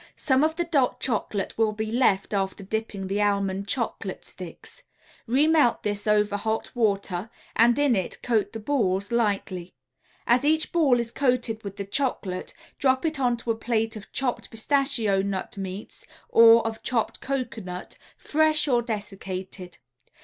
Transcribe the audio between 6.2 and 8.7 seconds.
hot water, and in it coat the